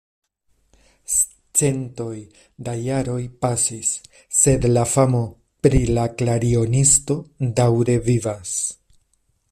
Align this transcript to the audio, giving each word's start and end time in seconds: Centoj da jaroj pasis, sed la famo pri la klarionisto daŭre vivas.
Centoj 1.59 2.13
da 2.69 2.73
jaroj 2.85 3.19
pasis, 3.45 3.91
sed 4.39 4.67
la 4.73 4.87
famo 4.95 5.23
pri 5.67 5.85
la 5.99 6.09
klarionisto 6.23 7.23
daŭre 7.61 8.01
vivas. 8.11 8.59